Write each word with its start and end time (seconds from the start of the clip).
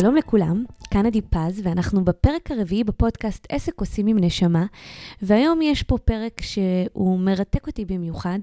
שלום 0.00 0.16
לכולם, 0.16 0.64
כאן 0.90 1.06
עדי 1.06 1.20
פז, 1.20 1.60
ואנחנו 1.62 2.04
בפרק 2.04 2.50
הרביעי 2.50 2.84
בפודקאסט 2.84 3.46
עסק 3.48 3.80
עושים 3.80 4.06
עם 4.06 4.18
נשמה, 4.18 4.66
והיום 5.22 5.62
יש 5.62 5.82
פה 5.82 5.98
פרק 5.98 6.40
שהוא 6.42 7.18
מרתק 7.18 7.66
אותי 7.66 7.84
במיוחד, 7.84 8.38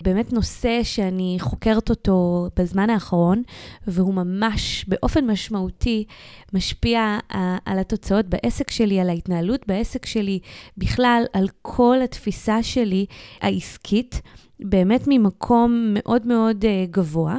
באמת 0.00 0.32
נושא 0.32 0.80
שאני 0.82 1.36
חוקרת 1.40 1.90
אותו 1.90 2.48
בזמן 2.56 2.90
האחרון, 2.90 3.42
והוא 3.86 4.14
ממש 4.14 4.84
באופן 4.88 5.30
משמעותי 5.30 6.04
משפיע 6.52 7.18
על 7.64 7.78
התוצאות 7.78 8.26
בעסק 8.26 8.70
שלי, 8.70 9.00
על 9.00 9.08
ההתנהלות 9.08 9.66
בעסק 9.66 10.06
שלי, 10.06 10.38
בכלל 10.78 11.24
על 11.32 11.48
כל 11.62 11.96
התפיסה 12.04 12.62
שלי 12.62 13.06
העסקית. 13.40 14.22
באמת 14.60 15.04
ממקום 15.06 15.90
מאוד 15.94 16.26
מאוד 16.26 16.64
uh, 16.64 16.90
גבוה. 16.90 17.36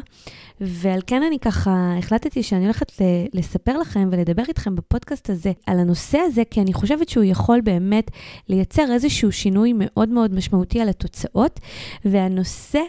ועל 0.61 0.99
כן 1.07 1.23
אני 1.23 1.39
ככה 1.39 1.95
החלטתי 1.97 2.43
שאני 2.43 2.63
הולכת 2.63 2.91
לספר 3.33 3.77
לכם 3.77 4.09
ולדבר 4.11 4.43
איתכם 4.47 4.75
בפודקאסט 4.75 5.29
הזה 5.29 5.51
על 5.67 5.79
הנושא 5.79 6.17
הזה, 6.17 6.43
כי 6.49 6.61
אני 6.61 6.73
חושבת 6.73 7.09
שהוא 7.09 7.23
יכול 7.23 7.61
באמת 7.61 8.11
לייצר 8.49 8.93
איזשהו 8.93 9.31
שינוי 9.31 9.73
מאוד 9.75 10.09
מאוד 10.09 10.33
משמעותי 10.33 10.81
על 10.81 10.89
התוצאות, 10.89 11.59
והנושא 12.05 12.81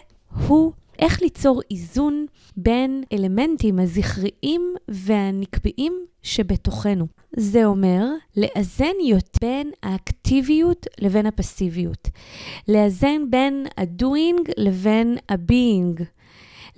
הוא 0.46 0.72
איך 0.98 1.22
ליצור 1.22 1.60
איזון 1.70 2.26
בין 2.56 3.02
אלמנטים 3.12 3.78
הזכריים 3.78 4.74
והנקביים 4.88 5.92
שבתוכנו. 6.22 7.06
זה 7.36 7.64
אומר 7.64 8.04
לאזן 8.36 8.94
יותר 9.04 9.36
בין 9.40 9.70
האקטיביות 9.82 10.86
לבין 10.98 11.26
הפסיביות. 11.26 12.08
לאזן 12.68 13.30
בין 13.30 13.66
ה-doing 13.76 14.50
לבין 14.56 15.16
ה-being. 15.28 16.02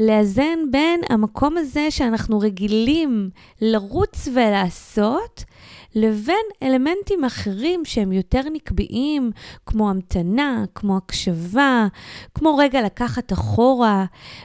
לאזן 0.00 0.58
בין 0.70 1.00
המקום 1.08 1.56
הזה 1.56 1.90
שאנחנו 1.90 2.38
רגילים 2.38 3.30
לרוץ 3.60 4.28
ולעשות, 4.34 5.44
לבין 5.94 6.46
אלמנטים 6.62 7.24
אחרים 7.24 7.84
שהם 7.84 8.12
יותר 8.12 8.40
נקביים, 8.52 9.30
כמו 9.66 9.90
המתנה, 9.90 10.64
כמו 10.74 10.96
הקשבה, 10.96 11.86
כמו 12.34 12.56
רגע 12.56 12.82
לקחת 12.82 13.32
אחורה, 13.32 14.04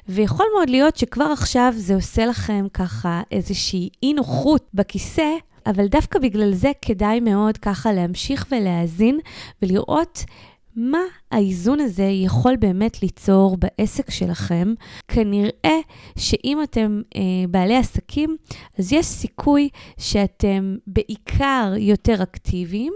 ויכול 0.09 0.45
מאוד 0.55 0.69
להיות 0.69 0.97
שכבר 0.97 1.25
עכשיו 1.31 1.73
זה 1.75 1.95
עושה 1.95 2.25
לכם 2.25 2.65
ככה 2.73 3.21
איזושהי 3.31 3.89
אי 4.03 4.13
נוחות 4.13 4.69
בכיסא, 4.73 5.31
אבל 5.65 5.87
דווקא 5.87 6.19
בגלל 6.19 6.53
זה 6.53 6.71
כדאי 6.81 7.19
מאוד 7.19 7.57
ככה 7.57 7.93
להמשיך 7.93 8.45
ולהאזין 8.51 9.19
ולראות 9.61 10.25
מה 10.75 11.01
האיזון 11.31 11.79
הזה 11.79 12.03
יכול 12.03 12.55
באמת 12.55 13.01
ליצור 13.03 13.57
בעסק 13.57 14.11
שלכם? 14.11 14.73
כנראה 15.07 15.79
שאם 16.17 16.63
אתם 16.63 17.01
אה, 17.15 17.21
בעלי 17.49 17.75
עסקים, 17.75 18.37
אז 18.79 18.93
יש 18.93 19.05
סיכוי 19.05 19.69
שאתם 19.97 20.75
בעיקר 20.87 21.73
יותר 21.77 22.23
אקטיביים 22.23 22.93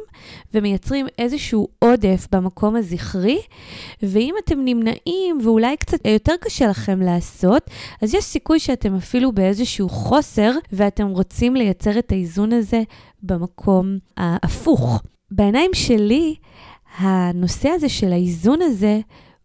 ומייצרים 0.53 1.08
איזשהו 1.20 1.67
עודף 1.80 2.28
במקום 2.31 2.75
הזכרי, 2.75 3.39
ואם 4.03 4.36
אתם 4.44 4.59
נמנעים 4.66 5.38
ואולי 5.44 5.78
קצת 5.78 6.05
יותר 6.05 6.33
קשה 6.42 6.67
לכם 6.67 7.02
לעשות, 7.02 7.70
אז 8.02 8.14
יש 8.14 8.23
סיכוי 8.23 8.59
שאתם 8.59 8.95
אפילו 8.95 9.31
באיזשהו 9.31 9.89
חוסר 9.89 10.52
ואתם 10.72 11.08
רוצים 11.08 11.55
לייצר 11.55 12.00
את 12.00 12.11
האיזון 12.11 12.53
הזה 12.53 12.81
במקום 13.23 13.98
ההפוך. 14.17 15.02
בעיניים 15.31 15.72
שלי, 15.73 16.36
הנושא 16.98 17.70
הזה 17.70 17.90
של 17.90 18.12
האיזון 18.12 18.62
הזה 18.62 19.00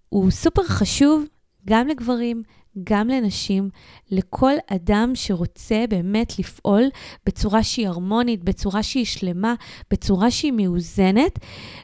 הוא 0.09 0.31
סופר 0.31 0.63
חשוב 0.63 1.25
גם 1.69 1.89
לגברים, 1.89 2.43
גם 2.85 3.09
לנשים, 3.09 3.69
לכל 4.11 4.53
אדם 4.67 5.13
שרוצה 5.15 5.85
באמת 5.89 6.39
לפעול 6.39 6.83
בצורה 7.27 7.63
שהיא 7.63 7.89
הרמונית, 7.89 8.45
בצורה 8.45 8.83
שהיא 8.83 9.05
שלמה, 9.05 9.55
בצורה 9.91 10.31
שהיא 10.31 10.53
מאוזנת, 10.53 11.39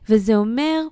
וזה 0.09 0.37
אומר 0.37 0.83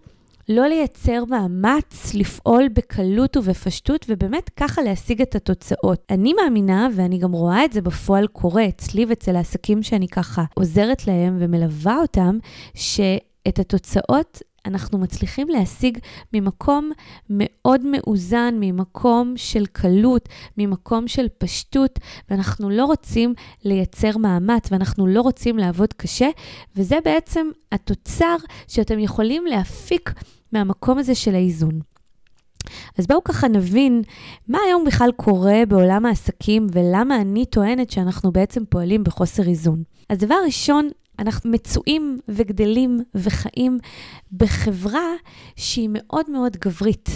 לא 0.49 0.67
לייצר 0.67 1.25
מאמץ 1.25 2.15
לפעול 2.15 2.69
בקלות 2.69 3.37
ובפשטות, 3.37 4.07
ובאמת 4.09 4.51
ככה 4.57 4.83
להשיג 4.83 5.23
את 5.23 5.35
התוצאות. 5.35 6.03
אני 6.11 6.35
מאמינה, 6.35 6.89
ואני 6.95 7.19
גם 7.19 7.33
רואה 7.33 7.65
את 7.65 7.73
זה 7.73 7.81
בפועל 7.81 8.27
קורה 8.27 8.69
אצלי 8.69 9.05
ואצל 9.05 9.37
העסקים 9.37 9.83
שאני 9.83 10.09
ככה 10.09 10.45
עוזרת 10.55 11.07
להם 11.07 11.37
ומלווה 11.41 11.97
אותם, 12.01 12.39
שאת 12.75 13.59
התוצאות 13.59 14.43
אנחנו 14.67 14.99
מצליחים 14.99 15.49
להשיג 15.49 15.99
ממקום 16.33 16.91
מאוד 17.31 17.81
מאוזן, 17.85 18.55
ממקום 18.61 19.33
של 19.37 19.67
קלות, 19.67 20.29
ממקום 20.59 21.09
של 21.09 21.27
פשטות, 21.39 21.99
ואנחנו 22.31 22.71
לא 22.71 22.85
רוצים 22.85 23.35
לייצר 23.65 24.19
מאמץ, 24.19 24.69
ואנחנו 24.73 25.07
לא 25.07 25.21
רוצים 25.21 25.59
לעבוד 25.59 25.93
קשה, 25.93 26.29
וזה 26.77 26.99
בעצם 27.05 27.47
התוצר 27.73 28.37
שאתם 28.69 28.99
יכולים 28.99 29.47
להפיק 29.47 30.13
מהמקום 30.53 30.99
הזה 30.99 31.15
של 31.15 31.35
האיזון. 31.35 31.81
אז 32.99 33.07
בואו 33.07 33.25
ככה 33.25 33.49
נבין 33.49 34.03
מה 34.49 34.59
היום 34.67 34.85
בכלל 34.85 35.11
קורה 35.17 35.63
בעולם 35.69 36.07
העסקים 36.07 36.67
ולמה 36.73 37.21
אני 37.21 37.47
טוענת 37.47 37.91
שאנחנו 37.91 38.33
בעצם 38.33 38.63
פועלים 38.69 39.05
בחוסר 39.05 39.43
איזון. 39.49 39.83
אז 40.09 40.19
דבר 40.19 40.37
ראשון, 40.47 40.89
אנחנו 41.19 41.51
מצויים 41.51 42.19
וגדלים 42.29 43.01
וחיים 43.15 43.79
בחברה 44.33 45.11
שהיא 45.57 45.89
מאוד 45.93 46.31
מאוד 46.31 46.57
גברית. 46.57 47.09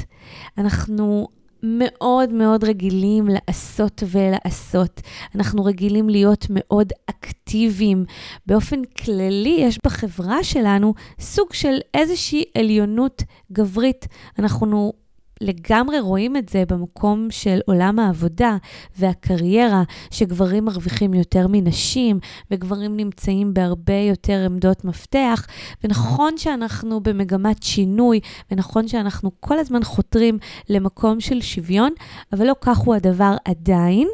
אנחנו 0.58 1.28
מאוד 1.62 2.32
מאוד 2.32 2.64
רגילים 2.64 3.28
לעשות 3.28 4.02
ולעשות. 4.10 5.00
אנחנו 5.34 5.64
רגילים 5.64 6.08
להיות 6.08 6.46
מאוד 6.50 6.92
אקטיביים. 7.10 8.04
באופן 8.46 8.84
כללי, 8.84 9.56
יש 9.60 9.78
בחברה 9.84 10.44
שלנו 10.44 10.94
סוג 11.20 11.52
של 11.52 11.78
איזושהי 11.94 12.44
עליונות 12.58 13.22
גברית. 13.52 14.06
אנחנו 14.38 14.92
לגמרי 15.40 16.00
רואים 16.00 16.36
את 16.36 16.48
זה 16.48 16.64
במקום 16.68 17.26
של 17.30 17.60
עולם 17.66 17.98
העבודה 17.98 18.56
והקריירה, 18.98 19.82
שגברים 20.10 20.64
מרוויחים 20.64 21.14
יותר 21.14 21.46
מנשים, 21.48 22.18
וגברים 22.50 22.96
נמצאים 22.96 23.54
בהרבה 23.54 23.94
יותר 24.08 24.42
עמדות 24.46 24.84
מפתח, 24.84 25.46
ונכון 25.84 26.38
שאנחנו 26.38 27.00
במגמת 27.00 27.62
שינוי, 27.62 28.20
ונכון 28.50 28.88
שאנחנו 28.88 29.30
כל 29.40 29.58
הזמן 29.58 29.84
חותרים 29.84 30.38
למקום 30.68 31.20
של 31.20 31.40
שוויון, 31.40 31.92
אבל 32.32 32.46
לא 32.46 32.54
כך 32.60 32.78
הוא 32.78 32.94
הדבר 32.94 33.36
עדיין, 33.44 34.08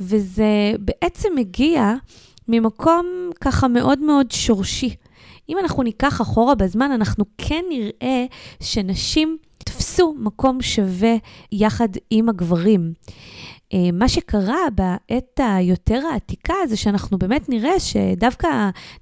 וזה 0.00 0.72
בעצם 0.78 1.28
מגיע 1.36 1.94
ממקום 2.48 3.06
ככה 3.40 3.68
מאוד 3.68 3.98
מאוד 3.98 4.30
שורשי. 4.30 4.94
אם 5.48 5.58
אנחנו 5.58 5.82
ניקח 5.82 6.20
אחורה 6.20 6.54
בזמן, 6.54 6.90
אנחנו 6.90 7.24
כן 7.38 7.64
נראה 7.68 8.24
שנשים 8.60 9.38
תפסו 10.00 10.14
מקום 10.18 10.62
שווה 10.62 11.14
יחד 11.52 11.88
עם 12.10 12.28
הגברים. 12.28 12.92
אה, 13.74 13.78
מה 13.92 14.08
שקרה 14.08 14.58
בעת 14.74 15.40
היותר 15.42 16.00
העתיקה 16.12 16.54
זה 16.68 16.76
שאנחנו 16.76 17.18
באמת 17.18 17.48
נראה 17.48 17.80
שדווקא 17.80 18.48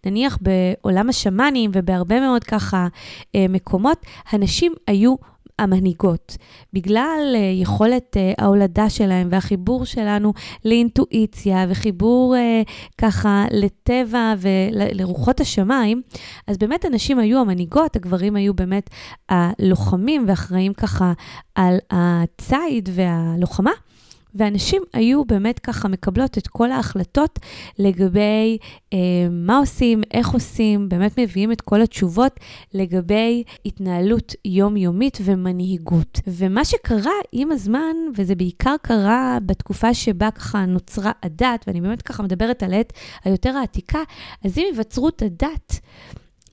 נניח 0.06 0.38
בעולם 0.40 1.08
השמאנים 1.08 1.70
ובהרבה 1.74 2.20
מאוד 2.20 2.44
ככה 2.44 2.88
אה, 3.34 3.46
מקומות, 3.48 4.06
הנשים 4.30 4.72
היו 4.86 5.14
המנהיגות. 5.58 6.36
בגלל 6.72 7.34
uh, 7.34 7.62
יכולת 7.62 8.16
uh, 8.16 8.42
ההולדה 8.42 8.90
שלהם 8.90 9.28
והחיבור 9.30 9.84
שלנו 9.84 10.32
לאינטואיציה 10.64 11.66
וחיבור 11.68 12.34
uh, 12.34 12.68
ככה 12.98 13.44
לטבע 13.50 14.34
ולרוחות 14.38 15.40
השמיים, 15.40 16.02
אז 16.46 16.58
באמת 16.58 16.84
הנשים 16.84 17.18
היו 17.18 17.40
המנהיגות, 17.40 17.96
הגברים 17.96 18.36
היו 18.36 18.54
באמת 18.54 18.90
הלוחמים 19.28 20.24
ואחראים 20.28 20.74
ככה 20.74 21.12
על 21.54 21.78
הציד 21.90 22.88
והלוחמה. 22.92 23.72
ואנשים 24.34 24.82
היו 24.92 25.24
באמת 25.24 25.58
ככה 25.58 25.88
מקבלות 25.88 26.38
את 26.38 26.46
כל 26.46 26.70
ההחלטות 26.70 27.38
לגבי 27.78 28.58
אה, 28.92 28.98
מה 29.30 29.58
עושים, 29.58 30.02
איך 30.10 30.28
עושים, 30.28 30.88
באמת 30.88 31.18
מביאים 31.18 31.52
את 31.52 31.60
כל 31.60 31.82
התשובות 31.82 32.40
לגבי 32.74 33.42
התנהלות 33.66 34.34
יומיומית 34.44 35.18
ומנהיגות. 35.24 36.20
ומה 36.26 36.64
שקרה 36.64 37.12
עם 37.32 37.52
הזמן, 37.52 37.96
וזה 38.16 38.34
בעיקר 38.34 38.74
קרה 38.82 39.38
בתקופה 39.46 39.94
שבה 39.94 40.30
ככה 40.30 40.64
נוצרה 40.64 41.12
הדת, 41.22 41.64
ואני 41.66 41.80
באמת 41.80 42.02
ככה 42.02 42.22
מדברת 42.22 42.62
על 42.62 42.72
העת 42.72 42.92
היותר 43.24 43.56
העתיקה, 43.56 44.02
אז 44.44 44.58
עם 44.58 44.64
היווצרות 44.64 45.22
הדת, 45.22 45.80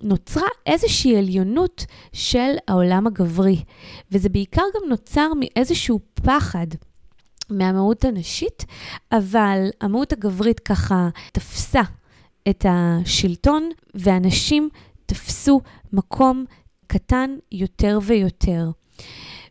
נוצרה 0.02 0.48
איזושהי 0.66 1.18
עליונות 1.18 1.86
של 2.14 2.52
העולם 2.68 3.08
הגברי, 3.08 3.64
וזה 4.12 4.30
בעיקר 4.30 4.62
גם 4.76 4.90
נוצר 4.90 5.28
מאיזשהו 5.40 6.00
פחד. 6.14 6.68
מהמהות 7.50 8.06
הנשית, 8.06 8.66
אבל 9.12 9.70
המהות 9.82 10.14
הגברית 10.14 10.60
ככה 10.60 11.10
תפסה 11.32 11.82
את 12.50 12.66
השלטון, 12.70 13.70
ואנשים 13.96 14.70
תפסו 15.06 15.62
מקום 15.94 16.46
קטן 16.88 17.36
יותר 17.52 18.00
ויותר. 18.02 18.70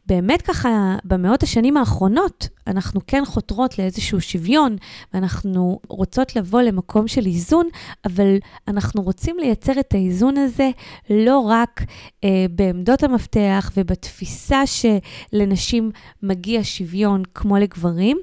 באמת 0.07 0.43
ככה, 0.43 0.97
במאות 1.05 1.43
השנים 1.43 1.77
האחרונות, 1.77 2.49
אנחנו 2.67 3.01
כן 3.07 3.23
חותרות 3.25 3.79
לאיזשהו 3.79 4.21
שוויון, 4.21 4.77
ואנחנו 5.15 5.81
רוצות 5.89 6.37
לבוא 6.37 6.63
למקום 6.63 7.09
של 7.09 7.27
איזון, 7.27 7.69
אבל 8.05 8.37
אנחנו 8.69 9.03
רוצים 9.03 9.37
לייצר 9.39 9.81
את 9.81 9.95
האיזון 9.95 10.37
הזה 10.37 10.71
לא 11.11 11.39
רק 11.39 11.83
אה, 12.25 12.47
בעמדות 12.51 13.03
המפתח 13.03 13.71
ובתפיסה 13.77 14.63
שלנשים 14.67 15.91
מגיע 16.23 16.61
שוויון 16.63 17.23
כמו 17.35 17.57
לגברים, 17.57 18.19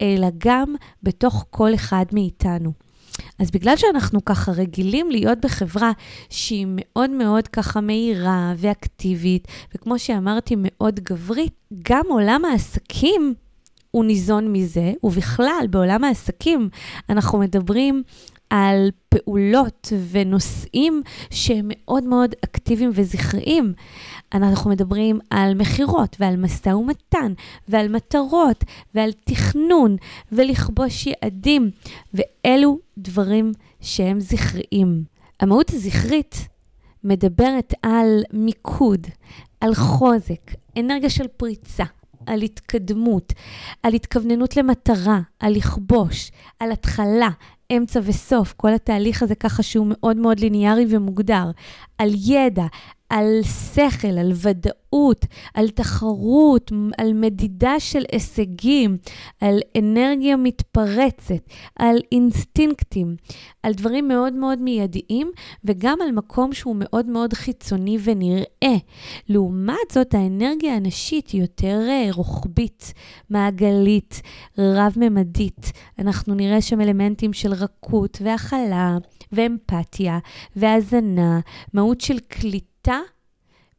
אלא 0.00 0.28
גם 0.38 0.74
בתוך 1.02 1.46
כל 1.50 1.74
אחד 1.74 2.04
מאיתנו. 2.12 2.85
אז 3.38 3.50
בגלל 3.50 3.76
שאנחנו 3.76 4.24
ככה 4.24 4.52
רגילים 4.52 5.10
להיות 5.10 5.38
בחברה 5.40 5.92
שהיא 6.30 6.66
מאוד 6.68 7.10
מאוד 7.10 7.48
ככה 7.48 7.80
מהירה 7.80 8.52
ואקטיבית, 8.56 9.48
וכמו 9.74 9.98
שאמרתי, 9.98 10.54
מאוד 10.58 11.00
גברית, 11.00 11.52
גם 11.82 12.04
עולם 12.08 12.44
העסקים 12.44 13.34
הוא 13.96 14.04
ניזון 14.04 14.52
מזה, 14.52 14.92
ובכלל, 15.02 15.66
בעולם 15.70 16.04
העסקים 16.04 16.68
אנחנו 17.08 17.38
מדברים 17.38 18.02
על 18.50 18.90
פעולות 19.08 19.92
ונושאים 20.10 21.02
שהם 21.30 21.68
מאוד 21.68 22.04
מאוד 22.04 22.34
אקטיביים 22.44 22.90
וזכריים. 22.94 23.72
אנחנו 24.34 24.70
מדברים 24.70 25.18
על 25.30 25.54
מכירות 25.54 26.16
ועל 26.20 26.36
משא 26.36 26.68
ומתן 26.68 27.32
ועל 27.68 27.88
מטרות 27.88 28.64
ועל 28.94 29.10
תכנון 29.24 29.96
ולכבוש 30.32 31.06
יעדים, 31.06 31.70
ואלו 32.14 32.78
דברים 32.98 33.52
שהם 33.80 34.20
זכריים. 34.20 35.04
המהות 35.40 35.70
הזכרית 35.70 36.48
מדברת 37.04 37.74
על 37.82 38.22
מיקוד, 38.32 39.06
על 39.60 39.74
חוזק, 39.74 40.50
אנרגיה 40.78 41.10
של 41.10 41.26
פריצה, 41.36 41.84
על 42.26 42.42
התקדמות, 42.42 43.32
על 43.82 43.94
התכווננות 43.94 44.56
למטרה, 44.56 45.20
על 45.40 45.52
לכבוש, 45.52 46.30
על 46.60 46.72
התחלה, 46.72 47.30
אמצע 47.76 48.00
וסוף, 48.04 48.54
כל 48.56 48.74
התהליך 48.74 49.22
הזה 49.22 49.34
ככה 49.34 49.62
שהוא 49.62 49.86
מאוד 49.90 50.16
מאוד 50.16 50.40
ליניארי 50.40 50.86
ומוגדר, 50.88 51.50
על 51.98 52.10
ידע, 52.14 52.66
על 53.08 53.40
שכל, 53.74 54.18
על 54.18 54.32
ודאות, 54.34 55.24
על 55.54 55.68
תחרות, 55.68 56.72
על 56.98 57.12
מדידה 57.14 57.80
של 57.80 58.02
הישגים, 58.12 58.96
על 59.40 59.58
אנרגיה 59.78 60.36
מתפרצת, 60.36 61.48
על 61.76 61.96
אינסטינקטים, 62.12 63.16
על 63.62 63.72
דברים 63.72 64.08
מאוד 64.08 64.32
מאוד 64.32 64.58
מיידיים, 64.58 65.30
וגם 65.64 65.98
על 66.02 66.12
מקום 66.12 66.52
שהוא 66.52 66.76
מאוד 66.78 67.06
מאוד 67.06 67.32
חיצוני 67.32 67.98
ונראה. 68.04 68.76
לעומת 69.28 69.90
זאת, 69.92 70.14
האנרגיה 70.14 70.76
הנשית 70.76 71.28
היא 71.28 71.40
יותר 71.40 71.80
אה, 71.88 72.08
רוחבית, 72.12 72.92
מעגלית, 73.30 74.22
רב-ממדית. 74.58 75.72
אנחנו 75.98 76.34
נראה 76.34 76.60
שם 76.60 76.80
אלמנטים 76.80 77.32
של 77.32 77.52
רכות 77.52 78.18
והכלה 78.24 78.98
ואמפתיה 79.32 80.18
והאזנה, 80.56 81.40
מהות 81.72 82.00
של 82.00 82.18
קליטה. 82.18 82.75
שליטה 82.86 83.00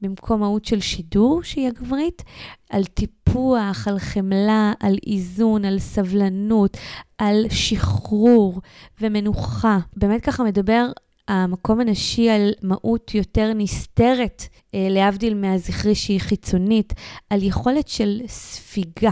במקום 0.01 0.39
מהות 0.39 0.65
של 0.65 0.80
שידור, 0.80 1.44
שהיא 1.44 1.68
הגברית, 1.68 2.24
על 2.69 2.86
טיפוח, 2.86 3.88
על 3.88 4.00
חמלה, 4.00 4.74
על 4.80 4.98
איזון, 5.07 5.65
על 5.65 5.80
סבלנות, 5.80 6.77
על 7.18 7.45
שחרור 7.50 8.62
ומנוחה. 9.01 9.77
באמת 9.95 10.21
ככה 10.21 10.44
מדבר 10.44 10.86
המקום 11.27 11.80
הנשי 11.80 12.30
על 12.30 12.51
מהות 12.62 13.15
יותר 13.15 13.51
נסתרת, 13.56 14.44
אה, 14.75 14.88
להבדיל 14.89 15.33
מהזכרי 15.33 15.95
שהיא 15.95 16.19
חיצונית, 16.19 16.94
על 17.30 17.44
יכולת 17.44 17.88
של 17.88 18.21
ספיגה. 18.27 19.12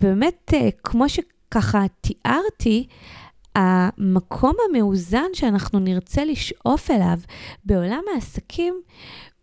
באמת, 0.00 0.54
אה, 0.54 0.68
כמו 0.84 1.08
שככה 1.08 1.84
תיארתי, 2.00 2.86
המקום 3.54 4.54
המאוזן 4.68 5.26
שאנחנו 5.32 5.78
נרצה 5.78 6.24
לשאוף 6.24 6.90
אליו 6.90 7.18
בעולם 7.64 8.02
העסקים 8.14 8.82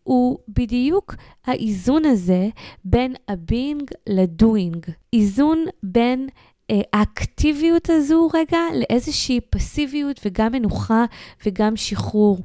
הוא 0.03 0.37
בדיוק 0.47 1.15
האיזון 1.45 2.05
הזה 2.05 2.49
בין 2.85 3.15
ה-being 3.27 3.83
ל-doing. 4.09 4.91
איזון 5.13 5.65
בין 5.83 6.29
אה, 6.71 6.81
האקטיביות 6.93 7.89
הזו 7.89 8.29
רגע 8.33 8.59
לאיזושהי 8.73 9.41
פסיביות 9.41 10.19
וגם 10.25 10.51
מנוחה 10.51 11.05
וגם 11.45 11.75
שחרור. 11.75 12.37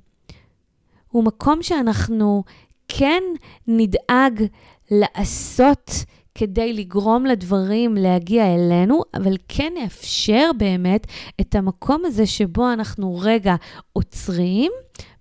הוא 1.08 1.24
מקום 1.24 1.62
שאנחנו 1.62 2.44
כן 2.88 3.22
נדאג 3.66 4.44
לעשות 4.90 5.90
כדי 6.34 6.72
לגרום 6.72 7.26
לדברים 7.26 7.94
להגיע 7.94 8.54
אלינו, 8.54 9.02
אבל 9.14 9.36
כן 9.48 9.72
נאפשר 9.82 10.50
באמת 10.56 11.06
את 11.40 11.54
המקום 11.54 12.04
הזה 12.04 12.26
שבו 12.26 12.72
אנחנו 12.72 13.18
רגע 13.22 13.54
עוצרים 13.92 14.72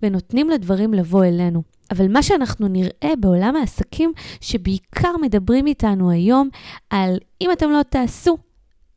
ונותנים 0.04 0.50
לדברים 0.50 0.94
לבוא 0.94 1.26
אלינו. 1.26 1.64
אבל 1.92 2.08
מה 2.08 2.24
שאנחנו 2.24 2.68
נראה 2.68 3.16
בעולם 3.20 3.56
העסקים, 3.56 4.14
שבעיקר 4.42 5.12
מדברים 5.22 5.68
איתנו 5.68 6.12
היום 6.12 6.50
על 6.90 7.18
אם 7.42 7.52
אתם 7.52 7.70
לא 7.70 7.84
תעשו, 7.90 8.38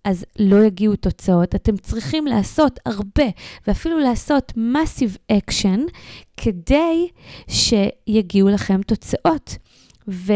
אז 0.05 0.25
לא 0.39 0.65
יגיעו 0.65 0.97
תוצאות. 0.97 1.55
אתם 1.55 1.77
צריכים 1.77 2.27
לעשות 2.27 2.81
הרבה, 2.87 3.25
ואפילו 3.67 3.99
לעשות 3.99 4.53
massive 4.57 5.33
action, 5.33 5.81
כדי 6.37 7.09
שיגיעו 7.49 8.49
לכם 8.49 8.83
תוצאות. 8.83 9.57
ו... 10.09 10.33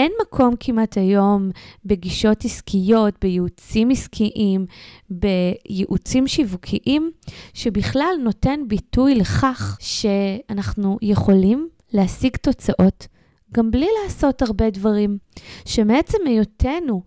אין 0.00 0.12
מקום 0.22 0.54
כמעט 0.60 0.96
היום 0.98 1.50
בגישות 1.84 2.44
עסקיות, 2.44 3.14
בייעוצים 3.20 3.90
עסקיים, 3.90 4.66
בייעוצים 5.10 6.26
שיווקיים, 6.26 7.10
שבכלל 7.54 8.14
נותן 8.22 8.60
ביטוי 8.68 9.14
לכך 9.14 9.78
שאנחנו 9.80 10.98
יכולים 11.02 11.68
להשיג 11.92 12.36
תוצאות 12.36 13.06
גם 13.54 13.70
בלי 13.70 13.86
לעשות 14.04 14.42
הרבה 14.42 14.70
דברים, 14.70 15.18
שמעצם 15.64 16.18
היותנו 16.26 17.02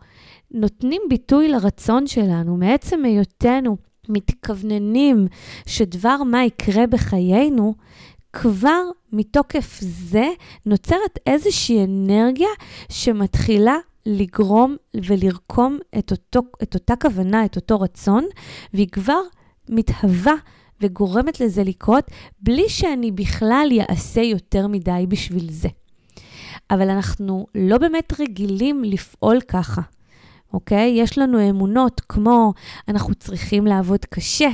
נותנים 0.51 1.01
ביטוי 1.09 1.47
לרצון 1.49 2.07
שלנו, 2.07 2.57
מעצם 2.57 3.05
היותנו 3.05 3.77
מתכווננים 4.09 5.27
שדבר 5.65 6.23
מה 6.23 6.45
יקרה 6.45 6.87
בחיינו, 6.87 7.75
כבר 8.33 8.81
מתוקף 9.11 9.79
זה 9.81 10.29
נוצרת 10.65 11.19
איזושהי 11.27 11.83
אנרגיה 11.83 12.47
שמתחילה 12.89 13.75
לגרום 14.05 14.75
ולרקום 14.93 15.79
את, 15.99 16.11
אותו, 16.11 16.41
את 16.63 16.73
אותה 16.73 16.93
כוונה, 16.95 17.45
את 17.45 17.55
אותו 17.55 17.79
רצון, 17.79 18.25
והיא 18.73 18.87
כבר 18.87 19.19
מתהווה 19.69 20.33
וגורמת 20.81 21.39
לזה 21.39 21.63
לקרות 21.63 22.05
בלי 22.39 22.69
שאני 22.69 23.11
בכלל 23.11 23.69
אעשה 23.89 24.21
יותר 24.21 24.67
מדי 24.67 25.05
בשביל 25.07 25.51
זה. 25.51 25.69
אבל 26.71 26.89
אנחנו 26.89 27.47
לא 27.55 27.77
באמת 27.77 28.13
רגילים 28.19 28.83
לפעול 28.83 29.41
ככה, 29.41 29.81
אוקיי? 30.53 30.93
יש 30.95 31.17
לנו 31.17 31.49
אמונות 31.49 32.01
כמו 32.09 32.53
אנחנו 32.87 33.15
צריכים 33.15 33.67
לעבוד 33.67 34.05
קשה, 34.05 34.49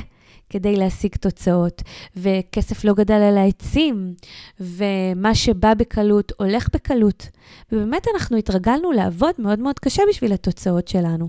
כדי 0.50 0.76
להשיג 0.76 1.16
תוצאות, 1.16 1.82
וכסף 2.16 2.84
לא 2.84 2.94
גדל 2.94 3.14
על 3.14 3.38
העצים, 3.38 4.14
ומה 4.60 5.34
שבא 5.34 5.74
בקלות 5.74 6.32
הולך 6.38 6.68
בקלות. 6.74 7.28
ובאמת 7.72 8.06
אנחנו 8.14 8.36
התרגלנו 8.36 8.92
לעבוד 8.92 9.34
מאוד 9.38 9.58
מאוד 9.58 9.78
קשה 9.78 10.02
בשביל 10.08 10.32
התוצאות 10.32 10.88
שלנו. 10.88 11.28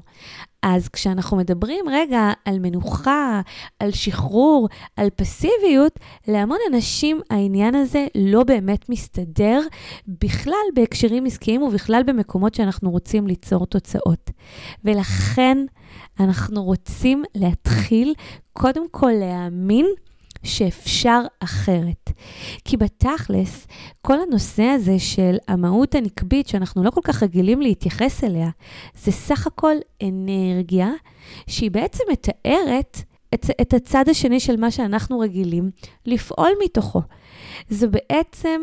אז 0.64 0.90
כשאנחנו 0.90 1.38
מדברים 1.38 1.86
רגע 1.90 2.32
על 2.46 2.60
מנוחה, 2.60 3.42
על 3.80 3.92
שחרור, 3.92 4.70
על 4.98 5.10
פסיביות, 5.16 6.00
להמון 6.28 6.58
אנשים 6.74 7.22
העניין 7.30 7.76
הזה 7.76 8.08
לא 8.16 8.44
באמת 8.44 8.90
מסתדר 8.90 9.62
בכלל 10.08 10.54
בהקשרים 10.76 11.26
עסקיים 11.26 11.62
ובכלל 11.62 12.04
במקומות 12.06 12.56
שאנחנו 12.56 12.92
רוצים 12.92 13.28
ליצור 13.28 13.66
תוצאות. 13.66 14.32
ולכן 14.86 15.58
אנחנו 16.24 16.64
רוצים 16.64 17.24
להתחיל 17.36 18.14
קודם 18.54 18.90
כל 18.92 19.12
להאמין 19.12 19.86
שאפשר 20.44 21.22
אחרת. 21.40 22.10
כי 22.66 22.78
בתכלס, 22.78 23.68
כל 24.02 24.22
הנושא 24.22 24.64
הזה 24.64 25.00
של 25.00 25.38
המהות 25.48 25.96
הנקבית, 25.96 26.48
שאנחנו 26.48 26.84
לא 26.84 26.92
כל 26.92 27.02
כך 27.04 27.24
רגילים 27.24 27.62
להתייחס 27.62 28.24
אליה, 28.24 28.50
זה 29.04 29.12
סך 29.12 29.48
הכל 29.48 29.76
אנרגיה 30.04 30.90
שהיא 31.48 31.72
בעצם 31.72 32.04
מתארת 32.12 32.98
את, 33.34 33.46
את 33.62 33.74
הצד 33.74 34.10
השני 34.10 34.40
של 34.40 34.56
מה 34.60 34.72
שאנחנו 34.72 35.20
רגילים 35.20 35.72
לפעול 36.06 36.52
מתוכו. 36.64 37.02
זה 37.70 37.88
בעצם 37.88 38.62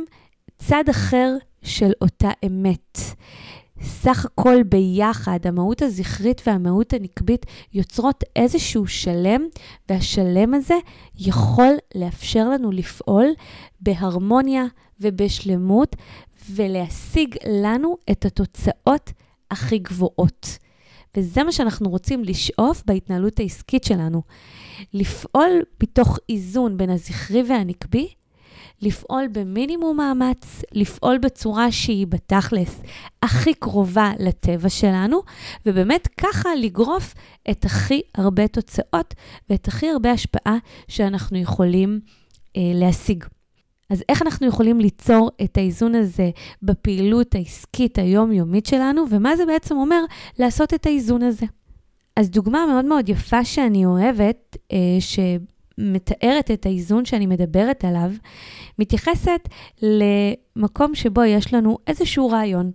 צד 0.58 0.84
אחר 0.90 1.34
של 1.62 1.92
אותה 2.00 2.30
אמת. 2.46 2.98
סך 3.82 4.24
הכל 4.24 4.62
ביחד, 4.62 5.38
המהות 5.44 5.82
הזכרית 5.82 6.42
והמהות 6.46 6.92
הנקבית 6.92 7.46
יוצרות 7.72 8.24
איזשהו 8.36 8.86
שלם, 8.86 9.42
והשלם 9.88 10.54
הזה 10.54 10.74
יכול 11.18 11.72
לאפשר 11.94 12.48
לנו 12.48 12.70
לפעול 12.70 13.26
בהרמוניה 13.80 14.64
ובשלמות, 15.00 15.96
ולהשיג 16.50 17.34
לנו 17.48 17.96
את 18.10 18.24
התוצאות 18.24 19.12
הכי 19.50 19.78
גבוהות. 19.78 20.58
וזה 21.16 21.44
מה 21.44 21.52
שאנחנו 21.52 21.90
רוצים 21.90 22.24
לשאוף 22.24 22.82
בהתנהלות 22.86 23.40
העסקית 23.40 23.84
שלנו. 23.84 24.22
לפעול 24.94 25.62
מתוך 25.82 26.18
איזון 26.28 26.76
בין 26.76 26.90
הזכרי 26.90 27.42
והנקבי, 27.48 28.08
לפעול 28.82 29.28
במינימום 29.32 29.96
מאמץ, 29.96 30.62
לפעול 30.72 31.18
בצורה 31.18 31.72
שהיא 31.72 32.06
בתכלס 32.06 32.80
הכי 33.22 33.54
קרובה 33.54 34.12
לטבע 34.18 34.68
שלנו, 34.68 35.22
ובאמת 35.66 36.08
ככה 36.16 36.48
לגרוף 36.54 37.14
את 37.50 37.64
הכי 37.64 38.02
הרבה 38.14 38.48
תוצאות 38.48 39.14
ואת 39.50 39.68
הכי 39.68 39.88
הרבה 39.88 40.10
השפעה 40.10 40.56
שאנחנו 40.88 41.38
יכולים 41.38 42.00
אה, 42.56 42.62
להשיג. 42.74 43.24
אז 43.90 44.04
איך 44.08 44.22
אנחנו 44.22 44.46
יכולים 44.46 44.80
ליצור 44.80 45.30
את 45.44 45.56
האיזון 45.56 45.94
הזה 45.94 46.30
בפעילות 46.62 47.34
העסקית 47.34 47.98
היומיומית 47.98 48.66
שלנו, 48.66 49.04
ומה 49.10 49.36
זה 49.36 49.46
בעצם 49.46 49.76
אומר 49.76 50.04
לעשות 50.38 50.74
את 50.74 50.86
האיזון 50.86 51.22
הזה? 51.22 51.46
אז 52.16 52.30
דוגמה 52.30 52.66
מאוד 52.66 52.84
מאוד 52.84 53.08
יפה 53.08 53.44
שאני 53.44 53.86
אוהבת, 53.86 54.56
אה, 54.72 54.76
שמתארת 55.78 56.50
את 56.50 56.66
האיזון 56.66 57.04
שאני 57.04 57.26
מדברת 57.26 57.84
עליו, 57.84 58.10
מתייחסת 58.78 59.48
למקום 59.82 60.94
שבו 60.94 61.24
יש 61.24 61.54
לנו 61.54 61.78
איזשהו 61.86 62.28
רעיון. 62.30 62.70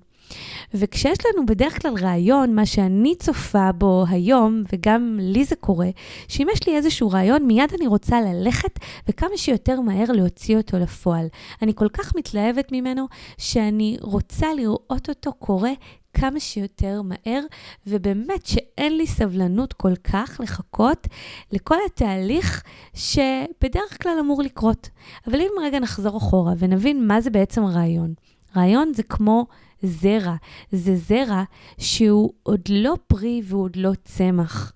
וכשיש 0.73 1.17
לנו 1.25 1.45
בדרך 1.45 1.81
כלל 1.81 1.93
רעיון, 2.01 2.55
מה 2.55 2.65
שאני 2.65 3.15
צופה 3.15 3.71
בו 3.71 4.05
היום, 4.09 4.61
וגם 4.73 5.19
לי 5.21 5.45
זה 5.45 5.55
קורה, 5.55 5.89
שאם 6.27 6.47
יש 6.53 6.67
לי 6.67 6.75
איזשהו 6.75 7.09
רעיון, 7.09 7.47
מיד 7.47 7.73
אני 7.79 7.87
רוצה 7.87 8.21
ללכת 8.21 8.79
וכמה 9.07 9.37
שיותר 9.37 9.81
מהר 9.81 10.11
להוציא 10.11 10.57
אותו 10.57 10.77
לפועל. 10.77 11.27
אני 11.61 11.71
כל 11.75 11.89
כך 11.89 12.15
מתלהבת 12.15 12.71
ממנו, 12.71 13.07
שאני 13.37 13.97
רוצה 14.01 14.47
לראות 14.53 15.09
אותו 15.09 15.33
קורה 15.33 15.71
כמה 16.13 16.39
שיותר 16.39 17.01
מהר, 17.01 17.41
ובאמת 17.87 18.45
שאין 18.45 18.97
לי 18.97 19.07
סבלנות 19.07 19.73
כל 19.73 19.95
כך 19.95 20.39
לחכות 20.43 21.07
לכל 21.51 21.75
התהליך 21.85 22.63
שבדרך 22.93 24.03
כלל 24.03 24.17
אמור 24.19 24.41
לקרות. 24.43 24.89
אבל 25.27 25.41
אם 25.41 25.51
רגע 25.63 25.79
נחזור 25.79 26.17
אחורה 26.17 26.53
ונבין 26.57 27.07
מה 27.07 27.21
זה 27.21 27.29
בעצם 27.29 27.63
רעיון. 27.63 28.13
רעיון 28.55 28.91
זה 28.93 29.03
כמו 29.03 29.45
זרע. 29.83 30.35
זה 30.71 30.95
זרע 30.95 31.43
שהוא 31.77 32.33
עוד 32.43 32.61
לא 32.69 32.95
פרי 33.07 33.41
והוא 33.45 33.63
עוד 33.63 33.75
לא 33.75 33.91
צמח. 34.05 34.73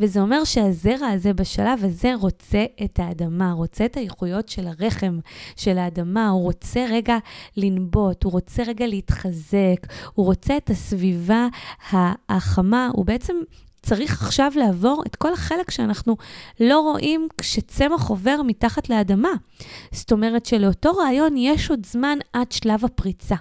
וזה 0.00 0.20
אומר 0.20 0.44
שהזרע 0.44 1.06
הזה 1.06 1.32
בשלב 1.32 1.84
הזה 1.84 2.14
רוצה 2.14 2.64
את 2.84 2.98
האדמה, 2.98 3.52
רוצה 3.52 3.84
את 3.84 3.96
האיכויות 3.96 4.48
של 4.48 4.66
הרחם 4.66 5.18
של 5.56 5.78
האדמה, 5.78 6.28
הוא 6.28 6.42
רוצה 6.42 6.86
רגע 6.90 7.18
לנבוט, 7.56 8.24
הוא 8.24 8.32
רוצה 8.32 8.62
רגע 8.62 8.86
להתחזק, 8.86 9.86
הוא 10.14 10.26
רוצה 10.26 10.56
את 10.56 10.70
הסביבה 10.70 11.46
החמה, 12.28 12.90
הוא 12.92 13.06
בעצם 13.06 13.34
צריך 13.82 14.22
עכשיו 14.22 14.52
לעבור 14.56 15.02
את 15.06 15.16
כל 15.16 15.32
החלק 15.32 15.70
שאנחנו 15.70 16.16
לא 16.60 16.80
רואים 16.80 17.28
כשצמח 17.38 18.08
עובר 18.08 18.40
מתחת 18.46 18.88
לאדמה. 18.90 19.32
זאת 19.92 20.12
אומרת 20.12 20.46
שלאותו 20.46 20.92
רעיון 20.92 21.36
יש 21.36 21.70
עוד 21.70 21.86
זמן 21.86 22.18
עד 22.32 22.52
שלב 22.52 22.84
הפריצה. 22.84 23.36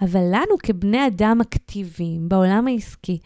אבל 0.00 0.20
לנו 0.20 0.56
כבני 0.62 1.06
אדם 1.06 1.38
אקטיביים 1.40 2.28
בעולם 2.28 2.66
העסקי, 2.66 3.18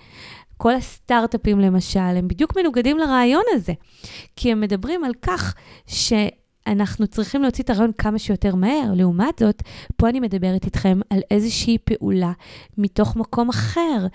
כל 0.56 0.74
הסטארט-אפים 0.74 1.60
למשל, 1.60 2.00
הם 2.00 2.28
בדיוק 2.28 2.58
מנוגדים 2.58 2.98
לרעיון 2.98 3.42
הזה, 3.52 3.72
כי 4.36 4.52
הם 4.52 4.60
מדברים 4.60 5.04
על 5.04 5.12
כך 5.22 5.54
ש... 5.86 6.12
אנחנו 6.66 7.06
צריכים 7.06 7.42
להוציא 7.42 7.64
את 7.64 7.70
הרעיון 7.70 7.92
כמה 7.98 8.18
שיותר 8.18 8.54
מהר. 8.54 8.92
לעומת 8.94 9.38
זאת, 9.38 9.62
פה 9.96 10.08
אני 10.08 10.20
מדברת 10.20 10.64
איתכם 10.64 11.00
על 11.10 11.20
איזושהי 11.30 11.78
פעולה 11.78 12.32
מתוך 12.78 13.16
מקום 13.16 13.48
אחר, 13.48 14.06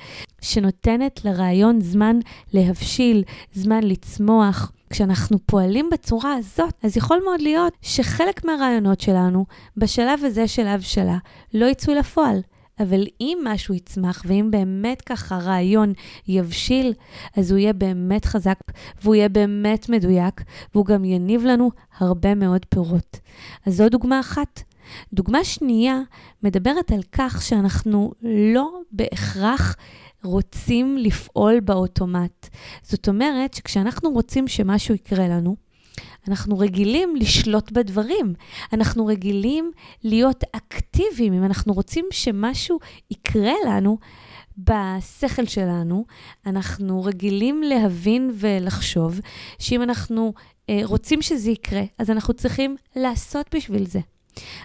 שנותנת 0.41 1.25
לרעיון 1.25 1.81
זמן 1.81 2.19
להבשיל, 2.53 3.23
זמן 3.53 3.83
לצמוח. 3.83 4.71
כשאנחנו 4.93 5.37
פועלים 5.45 5.89
בצורה 5.91 6.33
הזאת, 6.33 6.73
אז 6.83 6.97
יכול 6.97 7.21
מאוד 7.25 7.41
להיות 7.41 7.73
שחלק 7.81 8.45
מהרעיונות 8.45 9.01
שלנו, 9.01 9.45
בשלב 9.77 10.23
הזה 10.23 10.47
של 10.47 10.67
הבשלה, 10.67 11.17
לא 11.53 11.65
יצאו 11.65 11.93
לפועל. 11.93 12.41
אבל 12.79 13.03
אם 13.21 13.37
משהו 13.43 13.75
יצמח, 13.75 14.23
ואם 14.25 14.47
באמת 14.51 15.01
ככה 15.01 15.37
רעיון 15.37 15.93
יבשיל, 16.27 16.93
אז 17.37 17.51
הוא 17.51 17.59
יהיה 17.59 17.73
באמת 17.73 18.25
חזק, 18.25 18.59
והוא 19.01 19.15
יהיה 19.15 19.29
באמת 19.29 19.89
מדויק, 19.89 20.41
והוא 20.73 20.85
גם 20.85 21.05
יניב 21.05 21.45
לנו 21.45 21.71
הרבה 21.97 22.35
מאוד 22.35 22.65
פירות. 22.69 23.19
אז 23.65 23.75
זו 23.75 23.89
דוגמה 23.89 24.19
אחת. 24.19 24.63
דוגמה 25.13 25.43
שנייה 25.43 25.99
מדברת 26.43 26.91
על 26.91 27.01
כך 27.11 27.41
שאנחנו 27.41 28.11
לא 28.21 28.79
בהכרח 28.91 29.75
רוצים 30.23 30.97
לפעול 30.97 31.59
באוטומט. 31.59 32.49
זאת 32.81 33.07
אומרת 33.07 33.53
שכשאנחנו 33.53 34.09
רוצים 34.09 34.47
שמשהו 34.47 34.95
יקרה 34.95 35.27
לנו, 35.27 35.55
אנחנו 36.27 36.59
רגילים 36.59 37.15
לשלוט 37.15 37.71
בדברים. 37.71 38.33
אנחנו 38.73 39.05
רגילים 39.05 39.71
להיות 40.03 40.43
אקטיביים. 40.51 41.33
אם 41.33 41.43
אנחנו 41.43 41.73
רוצים 41.73 42.05
שמשהו 42.11 42.79
יקרה 43.11 43.53
לנו, 43.67 43.97
בשכל 44.57 45.45
שלנו, 45.45 46.05
אנחנו 46.45 47.03
רגילים 47.03 47.63
להבין 47.63 48.31
ולחשוב 48.33 49.19
שאם 49.59 49.81
אנחנו 49.81 50.33
אה, 50.69 50.81
רוצים 50.83 51.21
שזה 51.21 51.51
יקרה, 51.51 51.81
אז 51.97 52.09
אנחנו 52.09 52.33
צריכים 52.33 52.75
לעשות 52.95 53.55
בשביל 53.55 53.85
זה. 53.85 53.99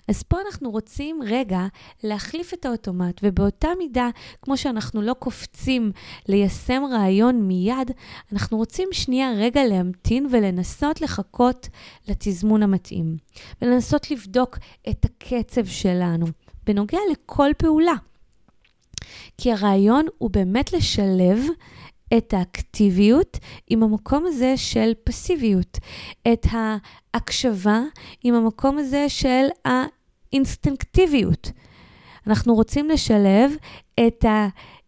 אז 0.09 0.23
פה 0.23 0.37
אנחנו 0.47 0.71
רוצים 0.71 1.21
רגע 1.27 1.67
להחליף 2.05 2.55
את 2.55 2.67
האוטומט, 2.67 3.21
ובאותה 3.23 3.69
מידה, 3.79 4.09
כמו 4.43 4.57
שאנחנו 4.57 5.03
לא 5.03 5.15
קופצים 5.15 5.93
ליישם 6.29 6.83
רעיון 6.91 7.43
מיד, 7.43 7.91
אנחנו 8.33 8.57
רוצים 8.57 8.89
שנייה 8.93 9.33
רגע 9.37 9.65
להמתין 9.65 10.27
ולנסות 10.31 11.01
לחכות 11.01 11.69
לתזמון 12.09 12.63
המתאים, 12.63 13.17
ולנסות 13.63 14.11
לבדוק 14.11 14.59
את 14.89 15.05
הקצב 15.05 15.67
שלנו 15.67 16.27
בנוגע 16.67 16.99
לכל 17.13 17.51
פעולה. 17.59 17.95
כי 19.39 19.53
הרעיון 19.53 20.07
הוא 20.19 20.31
באמת 20.31 20.73
לשלב 20.73 21.39
את 22.17 22.35
האקטיביות 22.35 23.38
עם 23.67 23.83
המקום 23.83 24.25
הזה 24.27 24.57
של 24.57 24.93
פסיביות, 25.05 25.79
את 26.33 26.47
ההקשבה 26.50 27.81
עם 28.25 28.35
המקום 28.35 28.79
הזה 28.79 29.09
של 29.09 29.47
האינסטינקטיביות. 29.65 31.50
אנחנו 32.27 32.55
רוצים 32.55 32.88
לשלב 32.88 33.53
את 34.07 34.25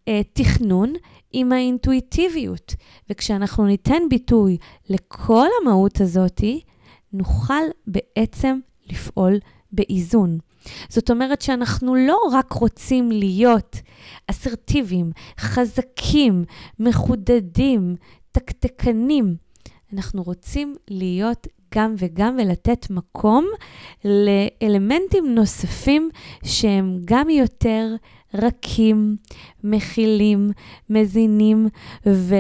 התכנון 0.07 0.93
עם 1.33 1.53
האינטואיטיביות, 1.53 2.75
וכשאנחנו 3.11 3.67
ניתן 3.67 4.03
ביטוי 4.11 4.57
לכל 4.89 5.47
המהות 5.63 6.01
הזאתי, 6.01 6.61
נוכל 7.13 7.63
בעצם 7.87 8.59
לפעול 8.87 9.39
באיזון. 9.73 10.39
זאת 10.89 11.11
אומרת 11.11 11.43
שאנחנו 11.43 11.95
לא 11.95 12.19
רק 12.33 12.53
רוצים 12.53 13.11
להיות 13.11 13.77
אסרטיביים, 14.27 15.13
חזקים, 15.41 16.45
מחודדים, 16.79 17.95
תקתקנים, 18.33 19.37
אנחנו 19.93 20.23
רוצים 20.23 20.75
להיות 20.91 21.47
גם 21.75 21.95
וגם 21.99 22.37
ולתת 22.39 22.87
מקום 22.91 23.47
לאלמנטים 24.05 25.35
נוספים 25.35 26.11
שהם 26.45 26.99
גם 27.05 27.31
יותר 27.31 27.95
רכים, 28.35 29.17
מכילים, 29.65 30.51
מזינים 30.91 31.69
ו... 32.07 32.35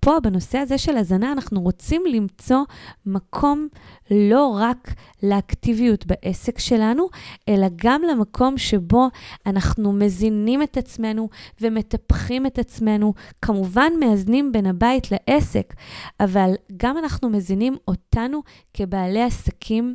פה, 0.00 0.20
בנושא 0.20 0.58
הזה 0.58 0.78
של 0.78 0.96
הזנה, 0.96 1.32
אנחנו 1.32 1.60
רוצים 1.60 2.02
למצוא 2.12 2.58
מקום 3.06 3.68
לא 4.10 4.56
רק 4.60 4.94
לאקטיביות 5.22 6.06
בעסק 6.06 6.58
שלנו, 6.58 7.08
אלא 7.48 7.66
גם 7.76 8.02
למקום 8.10 8.58
שבו 8.58 9.08
אנחנו 9.46 9.92
מזינים 9.92 10.62
את 10.62 10.76
עצמנו 10.76 11.28
ומטפחים 11.60 12.46
את 12.46 12.58
עצמנו, 12.58 13.14
כמובן 13.42 13.92
מאזנים 14.00 14.52
בין 14.52 14.66
הבית 14.66 15.08
לעסק, 15.10 15.74
אבל 16.20 16.50
גם 16.76 16.98
אנחנו 16.98 17.30
מזינים 17.30 17.76
אותנו 17.88 18.42
כבעלי 18.74 19.22
עסקים 19.22 19.94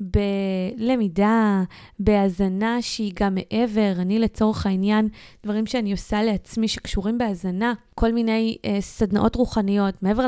בלמידה, 0.00 1.62
בהזנה 1.98 2.82
שהיא 2.82 3.12
גם 3.20 3.34
מעבר. 3.34 3.92
אני 3.98 4.18
לצורך 4.18 4.66
העניין, 4.66 5.08
דברים 5.44 5.66
שאני 5.66 5.92
עושה 5.92 6.22
לעצמי 6.22 6.68
שקשורים 6.68 7.18
בהזנה, 7.18 7.74
כל 7.94 8.12
מיני 8.12 8.56
אה, 8.64 8.80
סדנאות 8.80 9.36
רוחניות, 9.42 10.02
מעבר 10.02 10.26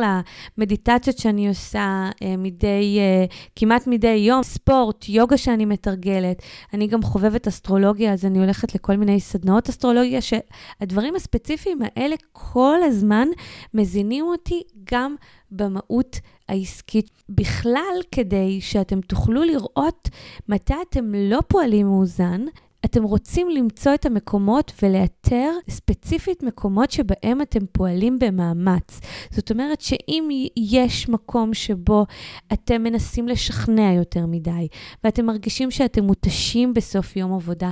למדיטציות 0.58 1.18
שאני 1.18 1.48
עושה 1.48 2.10
אה, 2.22 2.36
מדי, 2.36 2.98
אה, 2.98 3.24
כמעט 3.56 3.86
מדי 3.86 4.08
יום, 4.08 4.42
ספורט, 4.42 5.08
יוגה 5.08 5.36
שאני 5.36 5.64
מתרגלת, 5.64 6.42
אני 6.74 6.86
גם 6.86 7.02
חובבת 7.02 7.46
אסטרולוגיה, 7.46 8.12
אז 8.12 8.24
אני 8.24 8.38
הולכת 8.38 8.74
לכל 8.74 8.96
מיני 8.96 9.20
סדנאות 9.20 9.68
אסטרולוגיה, 9.68 10.20
שהדברים 10.20 11.14
הספציפיים 11.14 11.78
האלה 11.82 12.16
כל 12.32 12.78
הזמן 12.82 13.28
מזינים 13.74 14.24
אותי 14.24 14.62
גם 14.92 15.14
במהות 15.50 16.20
העסקית. 16.48 17.10
בכלל, 17.28 18.00
כדי 18.12 18.60
שאתם 18.60 19.00
תוכלו 19.00 19.44
לראות 19.44 20.08
מתי 20.48 20.74
אתם 20.90 21.12
לא 21.14 21.40
פועלים 21.48 21.86
מאוזן, 21.86 22.44
אתם 22.84 23.02
רוצים 23.02 23.48
למצוא 23.48 23.94
את 23.94 24.06
המקומות 24.06 24.72
ולאתר 24.82 25.50
ספציפית 25.70 26.42
מקומות 26.42 26.90
שבהם 26.90 27.42
אתם 27.42 27.66
פועלים 27.72 28.18
במאמץ. 28.18 29.00
זאת 29.30 29.50
אומרת 29.50 29.80
שאם 29.80 30.28
יש 30.56 31.08
מקום 31.08 31.54
שבו 31.54 32.06
אתם 32.52 32.82
מנסים 32.82 33.28
לשכנע 33.28 33.92
יותר 33.92 34.26
מדי, 34.26 34.68
ואתם 35.04 35.26
מרגישים 35.26 35.70
שאתם 35.70 36.04
מותשים 36.04 36.74
בסוף 36.74 37.16
יום 37.16 37.32
עבודה, 37.32 37.70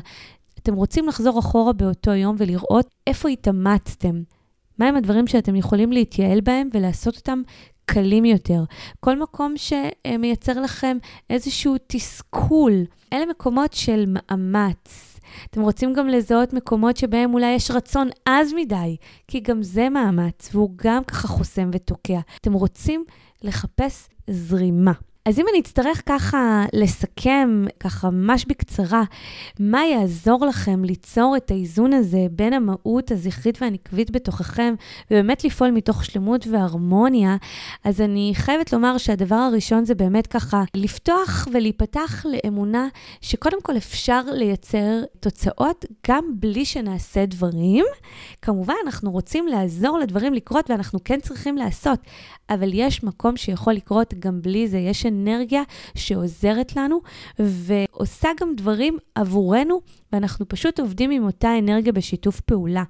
אתם 0.58 0.74
רוצים 0.74 1.08
לחזור 1.08 1.38
אחורה 1.38 1.72
באותו 1.72 2.10
יום 2.10 2.36
ולראות 2.38 2.86
איפה 3.06 3.28
התאמצתם. 3.28 4.22
מהם 4.78 4.96
הדברים 4.96 5.26
שאתם 5.26 5.56
יכולים 5.56 5.92
להתייעל 5.92 6.40
בהם 6.40 6.68
ולעשות 6.74 7.16
אותם 7.16 7.42
קלים 7.92 8.24
יותר. 8.24 8.64
כל 9.00 9.18
מקום 9.18 9.54
שמייצר 9.56 10.60
לכם 10.60 10.96
איזשהו 11.30 11.76
תסכול. 11.86 12.72
אלה 13.12 13.26
מקומות 13.26 13.72
של 13.72 14.04
מאמץ. 14.08 15.18
אתם 15.50 15.60
רוצים 15.60 15.92
גם 15.92 16.08
לזהות 16.08 16.52
מקומות 16.52 16.96
שבהם 16.96 17.34
אולי 17.34 17.54
יש 17.54 17.70
רצון 17.70 18.08
עז 18.24 18.52
מדי, 18.52 18.96
כי 19.28 19.40
גם 19.40 19.62
זה 19.62 19.88
מאמץ, 19.88 20.50
והוא 20.52 20.70
גם 20.76 21.04
ככה 21.04 21.28
חוסם 21.28 21.70
ותוקע. 21.72 22.20
אתם 22.40 22.52
רוצים 22.52 23.04
לחפש 23.42 24.08
זרימה. 24.30 24.92
אז 25.26 25.38
אם 25.38 25.44
אני 25.50 25.60
אצטרך 25.60 26.02
ככה 26.06 26.64
לסכם, 26.72 27.64
ככה 27.80 28.10
ממש 28.10 28.44
בקצרה, 28.44 29.02
מה 29.60 29.86
יעזור 29.86 30.46
לכם 30.46 30.84
ליצור 30.84 31.36
את 31.36 31.50
האיזון 31.50 31.92
הזה 31.92 32.26
בין 32.30 32.52
המהות 32.52 33.10
הזכרית 33.10 33.62
והנקבית 33.62 34.10
בתוככם, 34.10 34.74
ובאמת 35.10 35.44
לפעול 35.44 35.70
מתוך 35.70 36.04
שלמות 36.04 36.46
והרמוניה, 36.46 37.36
אז 37.84 38.00
אני 38.00 38.32
חייבת 38.34 38.72
לומר 38.72 38.98
שהדבר 38.98 39.34
הראשון 39.34 39.84
זה 39.84 39.94
באמת 39.94 40.26
ככה 40.26 40.64
לפתוח 40.74 41.48
ולהיפתח 41.52 42.26
לאמונה 42.26 42.88
שקודם 43.20 43.62
כל 43.62 43.76
אפשר 43.76 44.20
לייצר 44.32 45.00
תוצאות 45.20 45.84
גם 46.08 46.24
בלי 46.34 46.64
שנעשה 46.64 47.26
דברים. 47.26 47.84
כמובן, 48.42 48.74
אנחנו 48.86 49.10
רוצים 49.10 49.46
לעזור 49.46 49.98
לדברים 49.98 50.34
לקרות 50.34 50.70
ואנחנו 50.70 50.98
כן 51.04 51.20
צריכים 51.20 51.56
לעשות, 51.56 51.98
אבל 52.50 52.70
יש 52.74 53.04
מקום 53.04 53.36
שיכול 53.36 53.72
לקרות 53.72 54.14
גם 54.18 54.42
בלי 54.42 54.68
זה. 54.68 54.78
יש 54.78 55.06
אנרגיה 55.12 55.62
שעוזרת 55.94 56.76
לנו 56.76 57.00
ועושה 57.38 58.28
גם 58.40 58.54
דברים 58.56 58.98
עבורנו, 59.14 59.80
ואנחנו 60.12 60.48
פשוט 60.48 60.80
עובדים 60.80 61.10
עם 61.10 61.24
אותה 61.24 61.58
אנרגיה 61.58 61.92
בשיתוף 61.92 62.40
פעולה. 62.40 62.82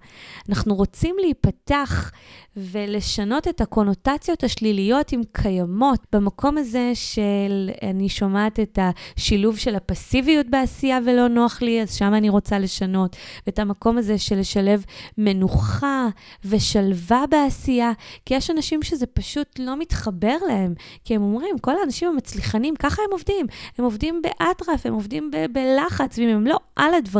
אנחנו 0.48 0.74
רוצים 0.74 1.16
להיפתח 1.20 2.12
ולשנות 2.56 3.48
את 3.48 3.60
הקונוטציות 3.60 4.44
השליליות 4.44 5.12
אם 5.12 5.20
קיימות 5.32 6.06
במקום 6.12 6.58
הזה 6.58 6.90
של, 6.94 7.70
אני 7.82 8.08
שומעת 8.08 8.60
את 8.60 8.78
השילוב 9.16 9.58
של 9.58 9.74
הפסיביות 9.74 10.46
בעשייה 10.50 10.98
ולא 11.06 11.28
נוח 11.28 11.62
לי, 11.62 11.82
אז 11.82 11.94
שם 11.94 12.14
אני 12.14 12.28
רוצה 12.28 12.58
לשנות. 12.58 13.16
ואת 13.46 13.58
המקום 13.58 13.98
הזה 13.98 14.18
של 14.18 14.38
לשלב 14.38 14.84
מנוחה 15.18 16.08
ושלווה 16.44 17.24
בעשייה, 17.30 17.92
כי 18.26 18.34
יש 18.34 18.50
אנשים 18.50 18.82
שזה 18.82 19.06
פשוט 19.06 19.58
לא 19.58 19.78
מתחבר 19.78 20.36
להם, 20.48 20.74
כי 21.04 21.14
הם 21.14 21.22
אומרים, 21.22 21.58
כל 21.58 21.74
האנשים 21.80 22.08
המצליחנים, 22.08 22.76
ככה 22.76 23.02
הם 23.02 23.12
עובדים. 23.12 23.46
הם 23.78 23.84
עובדים 23.84 24.22
באטרף, 24.22 24.86
הם 24.86 24.94
עובדים 24.94 25.30
ב- 25.30 25.46
בלחץ, 25.52 26.18
ואם 26.18 26.28
הם 26.28 26.46
לא 26.46 26.58
על 26.76 26.94
הדברים, 26.94 27.11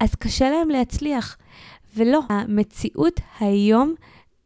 אז 0.00 0.14
קשה 0.14 0.50
להם 0.50 0.68
להצליח. 0.68 1.36
ולא, 1.96 2.20
המציאות 2.28 3.20
היום 3.40 3.94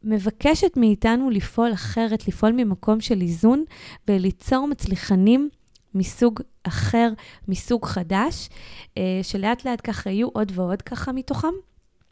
מבקשת 0.03 0.77
מאיתנו 0.77 1.29
לפעול 1.29 1.73
אחרת, 1.73 2.27
לפעול 2.27 2.51
ממקום 2.51 3.01
של 3.01 3.21
איזון 3.21 3.63
וליצור 4.07 4.67
מצליחנים 4.67 5.49
מסוג 5.95 6.39
אחר, 6.63 7.09
מסוג 7.47 7.85
חדש, 7.85 8.49
אה, 8.97 9.19
שלאט 9.23 9.65
לאט 9.65 9.81
ככה 9.83 10.09
יהיו 10.09 10.27
עוד 10.27 10.51
ועוד 10.55 10.81
ככה 10.81 11.11
מתוכם. 11.11 11.53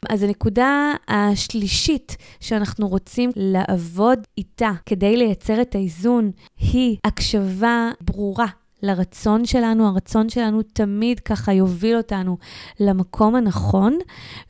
אז 0.08 0.22
הנקודה 0.22 0.92
השלישית 1.08 2.16
שאנחנו 2.40 2.88
רוצים 2.88 3.30
לעבוד 3.36 4.18
איתה 4.38 4.70
כדי 4.86 5.16
לייצר 5.16 5.62
את 5.62 5.74
האיזון 5.74 6.30
היא 6.58 6.96
הקשבה 7.04 7.90
ברורה 8.00 8.46
לרצון 8.82 9.44
שלנו, 9.44 9.86
הרצון 9.86 10.28
שלנו 10.28 10.62
תמיד 10.62 11.20
ככה 11.20 11.52
יוביל 11.52 11.96
אותנו 11.96 12.36
למקום 12.80 13.34
הנכון, 13.34 13.98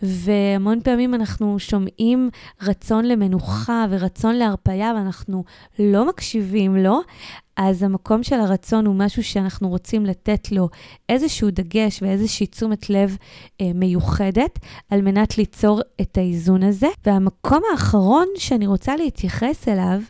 והמון 0.02 0.80
פעמים 0.84 1.14
אנחנו 1.14 1.58
שומעים 1.58 2.30
רצון 2.62 3.04
למנוחה 3.04 3.86
ורצון 3.90 4.34
להרפאיה 4.34 4.92
ואנחנו 4.96 5.44
לא 5.78 6.08
מקשיבים 6.08 6.76
לו, 6.76 7.00
אז 7.56 7.82
המקום 7.82 8.22
של 8.22 8.40
הרצון 8.40 8.86
הוא 8.86 8.94
משהו 8.94 9.24
שאנחנו 9.24 9.68
רוצים 9.68 10.06
לתת 10.06 10.52
לו 10.52 10.68
איזשהו 11.08 11.50
דגש 11.50 12.02
ואיזושהי 12.02 12.46
תשומת 12.46 12.90
לב 12.90 13.16
אה, 13.60 13.70
מיוחדת, 13.74 14.58
על 14.90 15.02
מנת 15.02 15.38
ליצור 15.38 15.80
את 16.00 16.18
האיזון 16.18 16.62
הזה. 16.62 16.88
והמקום 17.06 17.60
האחרון 17.72 18.26
שאני 18.36 18.66
רוצה 18.66 18.96
להתייחס 18.96 19.68
אליו, 19.68 20.00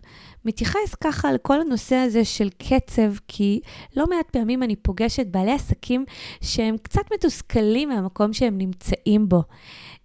מתייחס 0.44 0.94
ככה 1.00 1.28
על 1.28 1.38
כל 1.38 1.60
הנושא 1.60 1.96
הזה 1.96 2.24
של 2.24 2.48
קצב, 2.50 3.12
כי 3.28 3.60
לא 3.96 4.06
מעט 4.06 4.30
פעמים 4.30 4.62
אני 4.62 4.76
פוגשת 4.76 5.26
בעלי 5.26 5.52
עסקים 5.52 6.04
שהם 6.40 6.76
קצת 6.82 7.02
מתוסכלים 7.14 7.88
מהמקום 7.88 8.32
שהם 8.32 8.58
נמצאים 8.58 9.28
בו. 9.28 9.42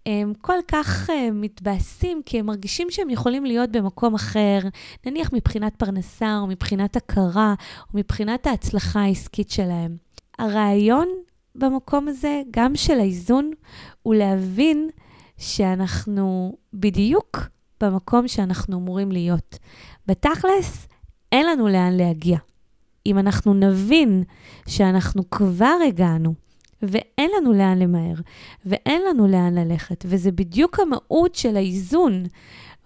הם 0.05 0.33
כל 0.41 0.57
כך 0.67 1.09
uh, 1.09 1.13
מתבאסים, 1.33 2.21
כי 2.25 2.39
הם 2.39 2.45
מרגישים 2.45 2.87
שהם 2.91 3.09
יכולים 3.09 3.45
להיות 3.45 3.71
במקום 3.71 4.15
אחר, 4.15 4.59
נניח 5.05 5.33
מבחינת 5.33 5.75
פרנסה, 5.75 6.37
או 6.41 6.47
מבחינת 6.47 6.95
הכרה, 6.95 7.53
או 7.93 7.99
מבחינת 7.99 8.47
ההצלחה 8.47 8.99
העסקית 8.99 9.49
שלהם. 9.49 9.97
הרעיון 10.39 11.07
במקום 11.55 12.07
הזה, 12.07 12.41
גם 12.51 12.75
של 12.75 12.99
האיזון, 12.99 13.51
הוא 14.01 14.15
להבין 14.15 14.89
שאנחנו 15.37 16.57
בדיוק 16.73 17.37
במקום 17.81 18.27
שאנחנו 18.27 18.77
אמורים 18.77 19.11
להיות. 19.11 19.57
בתכלס, 20.07 20.87
אין 21.31 21.45
לנו 21.45 21.67
לאן 21.67 21.93
להגיע. 21.93 22.37
אם 23.05 23.19
אנחנו 23.19 23.53
נבין 23.53 24.23
שאנחנו 24.67 25.29
כבר 25.29 25.75
הגענו, 25.87 26.33
ואין 26.81 27.31
לנו 27.37 27.53
לאן 27.53 27.79
למהר, 27.79 28.15
ואין 28.65 29.01
לנו 29.09 29.27
לאן 29.27 29.55
ללכת, 29.55 30.05
וזה 30.07 30.31
בדיוק 30.31 30.79
המהות 30.79 31.35
של 31.35 31.57
האיזון, 31.57 32.23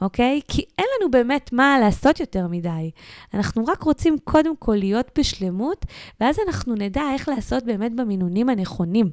אוקיי? 0.02 0.42
כי 0.48 0.62
אין 0.78 0.86
לנו 1.00 1.12
באמת 1.12 1.54
מה 1.54 1.78
לעשות 1.80 2.20
יותר 2.20 2.48
מדי. 2.48 2.92
אנחנו 3.34 3.66
רק 3.66 3.84
רוצים 3.84 4.16
קודם 4.24 4.56
כל 4.58 4.76
להיות 4.76 5.12
בשלמות, 5.20 5.86
ואז 6.20 6.38
אנחנו 6.48 6.76
נדע 6.76 7.04
איך 7.14 7.30
לעשות 7.30 7.64
באמת 7.64 7.96
במינונים 7.96 8.50
הנכונים. 8.50 9.10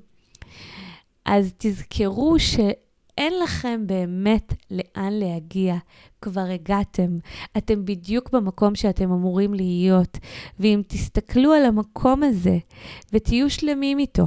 אז 1.25 1.53
תזכרו 1.59 2.39
ש... 2.39 2.57
אין 3.19 3.33
לכם 3.43 3.87
באמת 3.87 4.53
לאן 4.71 5.13
להגיע, 5.13 5.77
כבר 6.23 6.41
הגעתם. 6.41 7.17
אתם 7.57 7.85
בדיוק 7.85 8.31
במקום 8.31 8.75
שאתם 8.75 9.13
אמורים 9.13 9.55
להיות. 9.55 10.19
ואם 10.61 10.83
תסתכלו 10.89 11.53
על 11.53 11.65
המקום 11.65 12.23
הזה 12.23 12.59
ותהיו 13.13 13.51
שלמים 13.51 13.99
איתו, 13.99 14.27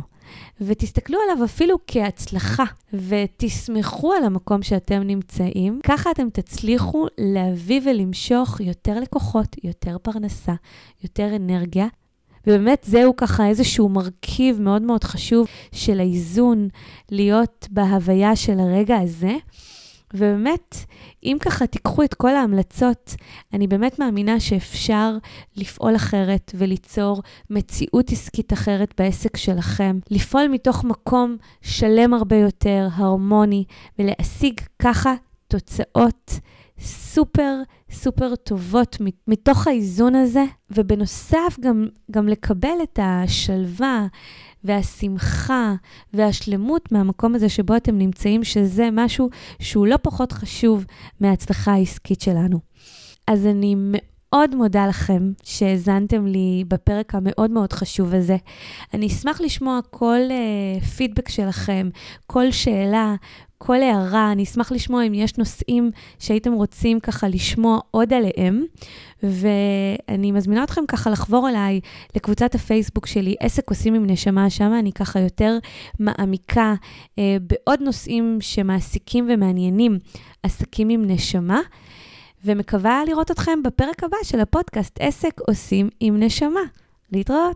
ותסתכלו 0.62 1.18
עליו 1.24 1.46
אפילו 1.46 1.78
כהצלחה, 1.88 2.64
ותסמכו 2.94 4.14
על 4.14 4.24
המקום 4.24 4.64
שאתם 4.64 5.02
נמצאים, 5.04 5.80
ככה 5.84 6.12
אתם 6.12 6.30
תצליחו 6.30 7.06
להביא 7.18 7.82
ולמשוך 7.86 8.60
יותר 8.60 9.00
לקוחות, 9.00 9.56
יותר 9.64 9.98
פרנסה, 10.02 10.54
יותר 11.04 11.36
אנרגיה, 11.36 11.88
ובאמת 12.48 12.84
זהו 12.88 13.16
ככה 13.16 13.48
איזשהו 13.48 13.90
מרכיב 13.90 14.62
מאוד 14.62 14.82
מאוד 14.82 15.04
חשוב 15.04 15.48
של 15.72 16.00
האיזון, 16.00 16.68
להיות 17.12 17.68
בהוויה 17.72 18.36
של 18.36 18.60
הרגע 18.60 18.98
הזה. 18.98 19.36
ובאמת, 20.14 20.76
אם 21.24 21.38
ככה 21.40 21.68
תיקחו 21.68 22.04
את 22.04 22.14
כל 22.14 22.36
ההמלצות, 22.36 23.16
אני 23.54 23.68
באמת 23.68 24.00
מאמינה 24.00 24.40
שאפשר 24.40 25.18
לפעול 25.56 25.96
אחרת 25.96 26.52
וליצור 26.56 27.22
מציאות 27.50 28.12
עסקית 28.12 28.54
אחרת 28.54 28.94
בעסק 28.98 29.38
שלכם, 29.38 30.00
לפעול 30.12 30.48
מתוך 30.48 30.84
מקום 30.84 31.38
שלם 31.62 32.14
הרבה 32.14 32.36
יותר, 32.36 32.88
הרמוני, 32.94 33.64
ולהשיג 34.00 34.60
ככה 34.80 35.14
תוצאות 35.48 36.40
סופר 36.82 37.62
סופר 37.92 38.36
טובות 38.36 38.98
מתוך 39.28 39.68
האיזון 39.68 40.16
הזה, 40.16 40.44
ובנוסף 40.72 41.58
גם, 41.60 41.88
גם 42.12 42.28
לקבל 42.28 42.78
את 42.84 43.00
השלווה 43.02 44.08
והשמחה 44.64 45.74
והשלמות 46.14 46.92
מהמקום 46.92 47.36
הזה 47.36 47.50
שבו 47.50 47.76
אתם 47.78 47.98
נמצאים, 47.98 48.44
שזה 48.44 48.90
משהו 48.92 49.30
שהוא 49.60 49.88
לא 49.88 49.98
פחות 50.02 50.32
חשוב 50.32 50.86
מההצלחה 51.20 51.72
העסקית 51.72 52.22
שלנו. 52.22 52.60
אז 53.28 53.46
אני 53.46 53.76
מאוד 54.34 54.56
מודה 54.56 54.88
לכם 54.88 55.32
שהאזנתם 55.44 56.26
לי 56.26 56.64
בפרק 56.68 57.16
המאוד 57.16 57.52
מאוד 57.52 57.74
חשוב 57.74 58.14
הזה. 58.14 58.38
אני 58.94 59.08
אשמח 59.08 59.42
לשמוע 59.42 59.80
כל 59.90 60.20
uh, 60.30 60.86
פידבק 60.86 61.30
שלכם, 61.30 61.90
כל 62.28 62.52
שאלה, 62.52 63.16
כל 63.58 63.82
הערה. 63.82 64.32
אני 64.32 64.44
אשמח 64.44 64.72
לשמוע 64.72 65.04
אם 65.08 65.14
יש 65.14 65.38
נושאים 65.38 65.92
שהייתם 66.20 66.54
רוצים 66.54 67.00
ככה 67.00 67.28
לשמוע 67.28 67.80
עוד 67.92 68.14
עליהם. 68.14 68.66
ואני 69.24 70.32
מזמינה 70.32 70.64
אתכם 70.64 70.82
ככה 70.88 71.10
לחבור 71.10 71.50
אליי 71.50 71.80
לקבוצת 72.16 72.56
הפייסבוק 72.56 73.06
שלי, 73.06 73.36
עסק 73.40 73.70
עושים 73.70 73.94
עם 73.94 74.06
נשמה, 74.06 74.50
שם 74.50 74.74
אני 74.80 74.92
ככה 74.92 75.20
יותר 75.20 75.58
מעמיקה 76.00 76.74
אה, 77.20 77.38
בעוד 77.42 77.82
נושאים 77.82 78.38
שמעסיקים 78.42 79.28
ומעניינים 79.30 80.00
עסקים 80.44 80.90
עם 80.90 81.04
נשמה. 81.08 81.60
ומקווה 82.46 83.02
לראות 83.08 83.32
אתכם 83.32 83.64
בפרק 83.64 84.04
הבא 84.04 84.18
של 84.24 84.40
הפודקאסט 84.40 84.98
עסק 85.00 85.40
עושים 85.48 85.90
עם 86.00 86.24
נשמה. 86.24 86.62
להתראות. 87.12 87.56